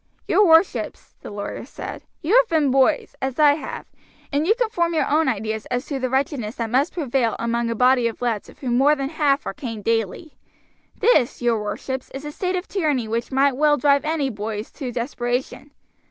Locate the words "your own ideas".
4.95-5.67